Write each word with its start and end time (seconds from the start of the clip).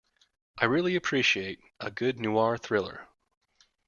I 0.57 0.65
really 0.65 0.95
appreciate 0.95 1.59
a 1.79 1.91
good 1.91 2.19
noir 2.19 2.57
thriller. 2.57 3.07